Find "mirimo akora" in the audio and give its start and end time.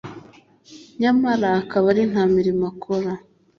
2.35-3.11